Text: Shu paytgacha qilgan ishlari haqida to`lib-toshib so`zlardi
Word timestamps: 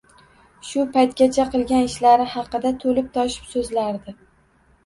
Shu 0.69 0.85
paytgacha 0.95 1.45
qilgan 1.57 1.85
ishlari 1.89 2.25
haqida 2.37 2.73
to`lib-toshib 2.85 3.53
so`zlardi 3.55 4.19